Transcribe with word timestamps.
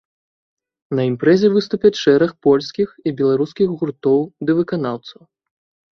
На 0.99 1.05
імпрэзе 1.09 1.51
выступяць 1.57 2.01
шэраг 2.03 2.31
польскіх 2.47 2.89
і 3.11 3.15
беларускіх 3.19 3.67
гуртоў 3.83 4.19
ды 4.49 4.61
выканаўцаў. 4.61 5.21